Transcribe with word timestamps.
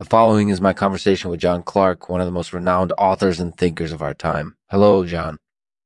The 0.00 0.04
following 0.04 0.48
is 0.48 0.60
my 0.60 0.72
conversation 0.74 1.28
with 1.28 1.40
John 1.40 1.64
Clark, 1.64 2.08
one 2.08 2.20
of 2.20 2.26
the 2.28 2.30
most 2.30 2.52
renowned 2.52 2.92
authors 2.96 3.40
and 3.40 3.52
thinkers 3.56 3.90
of 3.90 4.00
our 4.00 4.14
time. 4.14 4.54
Hello, 4.70 5.04
John. 5.04 5.38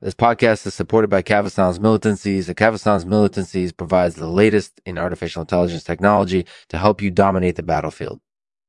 This 0.03 0.13
podcast 0.13 0.67
is 0.67 0.75
supported 0.75 1.09
by 1.09 1.23
Cavistan's 1.23 1.79
Militancies. 1.79 2.45
The 2.45 2.55
Cavistan's 2.55 3.07
Militancies 3.07 3.75
provides 3.75 4.17
the 4.17 4.27
latest 4.27 4.83
in 4.85 4.99
artificial 4.99 5.41
intelligence 5.41 5.83
technology 5.83 6.45
to 6.69 6.77
help 6.77 7.01
you 7.01 7.11
dominate 7.11 7.57
the 7.57 7.63
battlefield. 7.63 8.21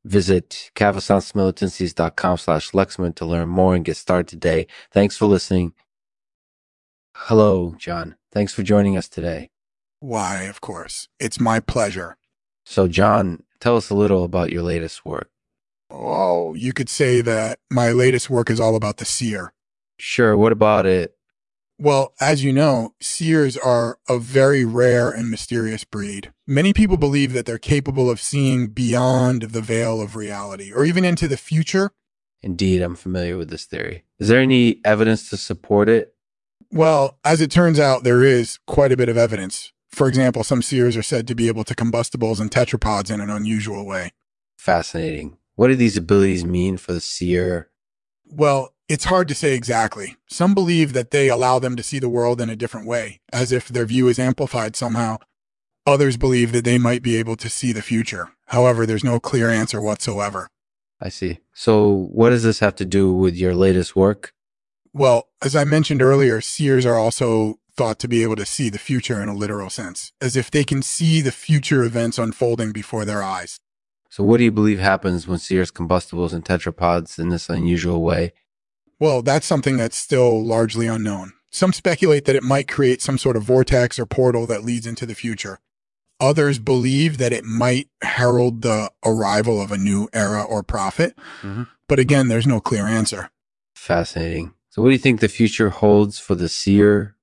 Visit 0.05 0.71
cavistansmilitancies.com 0.75 2.37
slash 2.37 2.71
Lexman 2.71 3.13
to 3.15 3.25
learn 3.25 3.49
more 3.49 3.75
and 3.75 3.83
get 3.83 3.97
started 3.97 4.29
today. 4.29 4.65
Thanks 4.93 5.17
for 5.17 5.25
listening. 5.25 5.73
Hello, 7.15 7.75
John. 7.77 8.15
Thanks 8.31 8.53
for 8.53 8.63
joining 8.63 8.95
us 8.95 9.09
today. 9.09 9.49
Why, 9.99 10.43
of 10.43 10.61
course. 10.61 11.09
It's 11.19 11.41
my 11.41 11.59
pleasure. 11.59 12.15
So, 12.63 12.87
John, 12.87 13.43
tell 13.59 13.75
us 13.75 13.89
a 13.89 13.95
little 13.95 14.23
about 14.23 14.49
your 14.49 14.63
latest 14.63 15.03
work. 15.03 15.29
Oh, 15.93 16.55
you 16.55 16.73
could 16.73 16.89
say 16.89 17.21
that 17.21 17.59
my 17.69 17.91
latest 17.91 18.29
work 18.29 18.49
is 18.49 18.59
all 18.59 18.75
about 18.75 18.97
the 18.97 19.05
seer. 19.05 19.53
Sure. 19.99 20.35
What 20.35 20.51
about 20.51 20.87
it? 20.87 21.15
Well, 21.77 22.13
as 22.19 22.43
you 22.43 22.51
know, 22.51 22.93
seers 23.01 23.57
are 23.57 23.99
a 24.09 24.17
very 24.17 24.65
rare 24.65 25.09
and 25.09 25.29
mysterious 25.29 25.83
breed. 25.83 26.31
Many 26.47 26.73
people 26.73 26.97
believe 26.97 27.33
that 27.33 27.45
they're 27.45 27.57
capable 27.57 28.09
of 28.09 28.19
seeing 28.19 28.67
beyond 28.67 29.43
the 29.43 29.61
veil 29.61 30.01
of 30.01 30.15
reality 30.15 30.71
or 30.71 30.83
even 30.85 31.05
into 31.05 31.27
the 31.27 31.37
future. 31.37 31.91
Indeed, 32.41 32.81
I'm 32.81 32.95
familiar 32.95 33.37
with 33.37 33.49
this 33.49 33.65
theory. 33.65 34.03
Is 34.19 34.27
there 34.27 34.39
any 34.39 34.81
evidence 34.83 35.29
to 35.29 35.37
support 35.37 35.89
it? 35.89 36.15
Well, 36.71 37.19
as 37.23 37.39
it 37.39 37.51
turns 37.51 37.79
out, 37.79 38.03
there 38.03 38.23
is 38.23 38.59
quite 38.65 38.91
a 38.91 38.97
bit 38.97 39.09
of 39.09 39.17
evidence. 39.17 39.71
For 39.89 40.07
example, 40.07 40.43
some 40.43 40.61
seers 40.61 40.97
are 40.97 41.03
said 41.03 41.27
to 41.27 41.35
be 41.35 41.47
able 41.47 41.63
to 41.65 41.75
combustibles 41.75 42.39
and 42.39 42.49
tetrapods 42.49 43.11
in 43.11 43.21
an 43.21 43.29
unusual 43.29 43.85
way. 43.85 44.11
Fascinating. 44.57 45.37
What 45.55 45.67
do 45.67 45.75
these 45.75 45.97
abilities 45.97 46.43
mean 46.45 46.77
for 46.77 46.93
the 46.93 46.99
seer? 46.99 47.69
Well, 48.25 48.73
it's 48.89 49.05
hard 49.05 49.27
to 49.27 49.35
say 49.35 49.53
exactly. 49.53 50.17
Some 50.27 50.53
believe 50.53 50.93
that 50.93 51.11
they 51.11 51.29
allow 51.29 51.59
them 51.59 51.75
to 51.75 51.83
see 51.83 51.99
the 51.99 52.09
world 52.09 52.41
in 52.41 52.49
a 52.49 52.55
different 52.55 52.87
way, 52.87 53.21
as 53.31 53.51
if 53.51 53.67
their 53.67 53.85
view 53.85 54.07
is 54.07 54.19
amplified 54.19 54.75
somehow. 54.75 55.17
Others 55.85 56.17
believe 56.17 56.51
that 56.53 56.65
they 56.65 56.77
might 56.77 57.03
be 57.03 57.17
able 57.17 57.35
to 57.35 57.49
see 57.49 57.71
the 57.71 57.81
future. 57.81 58.29
However, 58.47 58.85
there's 58.85 59.03
no 59.03 59.19
clear 59.19 59.49
answer 59.49 59.81
whatsoever. 59.81 60.47
I 60.99 61.09
see. 61.09 61.39
So, 61.53 62.07
what 62.11 62.29
does 62.29 62.43
this 62.43 62.59
have 62.59 62.75
to 62.75 62.85
do 62.85 63.13
with 63.13 63.35
your 63.35 63.53
latest 63.53 63.95
work? 63.95 64.33
Well, 64.93 65.27
as 65.41 65.55
I 65.55 65.65
mentioned 65.65 66.01
earlier, 66.01 66.39
seers 66.39 66.85
are 66.85 66.97
also 66.97 67.59
thought 67.75 67.99
to 67.99 68.07
be 68.07 68.23
able 68.23 68.35
to 68.35 68.45
see 68.45 68.69
the 68.69 68.77
future 68.77 69.21
in 69.21 69.27
a 69.27 69.35
literal 69.35 69.69
sense, 69.69 70.13
as 70.21 70.35
if 70.35 70.49
they 70.51 70.63
can 70.63 70.81
see 70.81 71.21
the 71.21 71.31
future 71.31 71.83
events 71.83 72.17
unfolding 72.17 72.71
before 72.71 73.03
their 73.03 73.23
eyes. 73.23 73.59
So, 74.13 74.23
what 74.23 74.37
do 74.37 74.43
you 74.43 74.51
believe 74.51 74.77
happens 74.77 75.27
when 75.27 75.39
seers 75.39 75.71
combustibles 75.71 76.33
and 76.33 76.45
tetrapods 76.45 77.17
in 77.17 77.29
this 77.29 77.49
unusual 77.49 78.03
way? 78.03 78.33
Well, 78.99 79.23
that's 79.23 79.47
something 79.47 79.75
that's 79.75 79.97
still 79.97 80.45
largely 80.45 80.85
unknown. 80.85 81.33
Some 81.49 81.73
speculate 81.73 82.25
that 82.25 82.35
it 82.35 82.43
might 82.43 82.67
create 82.67 83.01
some 83.01 83.17
sort 83.17 83.35
of 83.35 83.41
vortex 83.41 83.97
or 83.97 84.05
portal 84.05 84.45
that 84.45 84.63
leads 84.63 84.85
into 84.85 85.07
the 85.07 85.15
future. 85.15 85.57
Others 86.19 86.59
believe 86.59 87.17
that 87.17 87.33
it 87.33 87.43
might 87.43 87.87
herald 88.03 88.61
the 88.61 88.91
arrival 89.03 89.59
of 89.59 89.71
a 89.71 89.79
new 89.79 90.07
era 90.13 90.43
or 90.43 90.61
prophet. 90.61 91.17
Mhm. 91.41 91.67
But 91.87 91.97
again, 91.97 92.27
there's 92.27 92.45
no 92.45 92.61
clear 92.61 92.85
answer. 92.85 93.31
Fascinating. 93.73 94.53
So, 94.69 94.83
what 94.83 94.89
do 94.89 94.93
you 94.93 94.99
think 94.99 95.21
the 95.21 95.27
future 95.27 95.71
holds 95.71 96.19
for 96.19 96.35
the 96.35 96.49
seer? 96.49 97.15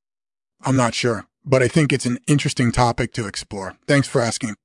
I'm 0.63 0.75
not 0.75 0.95
sure, 0.95 1.29
but 1.45 1.63
I 1.63 1.69
think 1.69 1.93
it's 1.93 2.07
an 2.07 2.19
interesting 2.27 2.73
topic 2.73 3.13
to 3.13 3.29
explore. 3.29 3.77
Thanks 3.87 4.09
for 4.09 4.21
asking. 4.21 4.57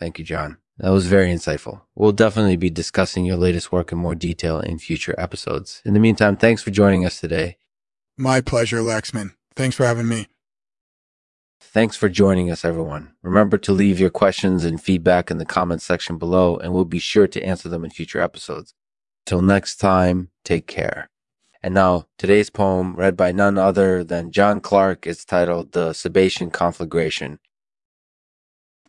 Thank 0.00 0.18
you, 0.18 0.24
John. 0.24 0.56
That 0.78 0.90
was 0.90 1.06
very 1.06 1.28
insightful. 1.28 1.82
We'll 1.94 2.12
definitely 2.12 2.56
be 2.56 2.70
discussing 2.70 3.24
your 3.24 3.36
latest 3.36 3.70
work 3.70 3.92
in 3.92 3.98
more 3.98 4.14
detail 4.14 4.58
in 4.58 4.78
future 4.78 5.14
episodes. 5.16 5.80
In 5.84 5.94
the 5.94 6.00
meantime, 6.00 6.36
thanks 6.36 6.62
for 6.62 6.70
joining 6.70 7.04
us 7.04 7.20
today. 7.20 7.58
My 8.16 8.40
pleasure, 8.40 8.78
Lexman. 8.78 9.34
Thanks 9.54 9.76
for 9.76 9.86
having 9.86 10.08
me. 10.08 10.26
Thanks 11.60 11.96
for 11.96 12.08
joining 12.08 12.50
us, 12.50 12.64
everyone. 12.64 13.14
Remember 13.22 13.56
to 13.58 13.72
leave 13.72 13.98
your 13.98 14.10
questions 14.10 14.64
and 14.64 14.80
feedback 14.80 15.30
in 15.30 15.38
the 15.38 15.44
comments 15.44 15.84
section 15.84 16.18
below, 16.18 16.56
and 16.56 16.72
we'll 16.72 16.84
be 16.84 16.98
sure 16.98 17.26
to 17.26 17.42
answer 17.42 17.68
them 17.68 17.84
in 17.84 17.90
future 17.90 18.20
episodes. 18.20 18.74
Till 19.26 19.42
next 19.42 19.76
time, 19.76 20.30
take 20.44 20.66
care. 20.66 21.10
And 21.62 21.72
now, 21.72 22.06
today's 22.18 22.50
poem, 22.50 22.94
read 22.94 23.16
by 23.16 23.32
none 23.32 23.58
other 23.58 24.04
than 24.04 24.32
John 24.32 24.60
Clark, 24.60 25.06
is 25.06 25.24
titled 25.24 25.72
The 25.72 25.90
Sebacean 25.90 26.52
Conflagration. 26.52 27.38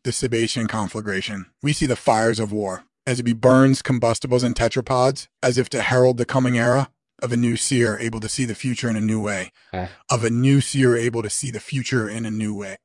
The 0.05 0.11
Sebacean 0.11 0.69
conflagration. 0.69 1.47
We 1.63 1.73
see 1.73 1.87
the 1.87 1.95
fires 1.95 2.39
of 2.39 2.51
war 2.51 2.83
as 3.07 3.19
it 3.19 3.23
be 3.23 3.33
burns, 3.33 3.81
combustibles, 3.81 4.43
and 4.43 4.53
tetrapods, 4.53 5.29
as 5.41 5.57
if 5.57 5.67
to 5.69 5.81
herald 5.81 6.17
the 6.17 6.25
coming 6.25 6.59
era 6.59 6.91
of 7.23 7.31
a 7.31 7.37
new 7.37 7.57
seer 7.57 7.97
able 7.97 8.19
to 8.19 8.29
see 8.29 8.45
the 8.45 8.53
future 8.53 8.87
in 8.87 8.95
a 8.95 9.01
new 9.01 9.19
way. 9.19 9.51
Okay. 9.73 9.89
Of 10.11 10.23
a 10.23 10.29
new 10.29 10.61
seer 10.61 10.95
able 10.95 11.23
to 11.23 11.29
see 11.31 11.49
the 11.49 11.59
future 11.59 12.07
in 12.07 12.23
a 12.23 12.29
new 12.29 12.53
way. 12.53 12.77